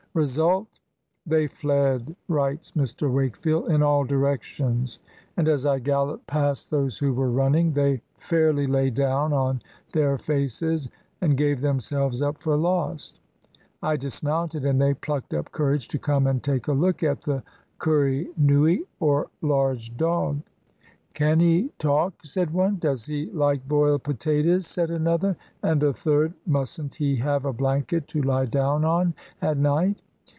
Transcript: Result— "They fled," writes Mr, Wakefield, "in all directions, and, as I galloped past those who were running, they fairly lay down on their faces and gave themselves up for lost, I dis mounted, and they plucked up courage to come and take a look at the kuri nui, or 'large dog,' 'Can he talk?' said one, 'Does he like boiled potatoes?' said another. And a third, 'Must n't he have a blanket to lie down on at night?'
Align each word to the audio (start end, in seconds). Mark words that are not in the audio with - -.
Result— 0.13 0.67
"They 1.35 1.47
fled," 1.47 2.17
writes 2.27 2.73
Mr, 2.73 3.09
Wakefield, 3.09 3.71
"in 3.71 3.81
all 3.81 4.03
directions, 4.03 4.99
and, 5.37 5.47
as 5.47 5.65
I 5.65 5.79
galloped 5.79 6.27
past 6.27 6.69
those 6.69 6.97
who 6.97 7.13
were 7.13 7.31
running, 7.31 7.71
they 7.71 8.01
fairly 8.17 8.67
lay 8.67 8.89
down 8.89 9.31
on 9.31 9.61
their 9.93 10.17
faces 10.17 10.89
and 11.21 11.37
gave 11.37 11.61
themselves 11.61 12.21
up 12.21 12.43
for 12.43 12.57
lost, 12.57 13.21
I 13.81 13.95
dis 13.95 14.21
mounted, 14.21 14.65
and 14.65 14.81
they 14.81 14.95
plucked 14.95 15.33
up 15.33 15.53
courage 15.53 15.87
to 15.87 15.97
come 15.97 16.27
and 16.27 16.43
take 16.43 16.67
a 16.67 16.73
look 16.73 17.03
at 17.03 17.21
the 17.21 17.41
kuri 17.79 18.27
nui, 18.37 18.83
or 18.99 19.27
'large 19.41 19.95
dog,' 19.95 20.41
'Can 21.13 21.41
he 21.41 21.69
talk?' 21.77 22.13
said 22.23 22.53
one, 22.53 22.77
'Does 22.77 23.05
he 23.07 23.25
like 23.31 23.67
boiled 23.67 24.03
potatoes?' 24.03 24.65
said 24.65 24.89
another. 24.89 25.35
And 25.61 25.83
a 25.83 25.91
third, 25.91 26.33
'Must 26.45 26.81
n't 26.83 26.95
he 26.95 27.17
have 27.17 27.43
a 27.43 27.51
blanket 27.51 28.07
to 28.09 28.21
lie 28.21 28.45
down 28.45 28.85
on 28.85 29.13
at 29.41 29.57
night?' 29.57 30.01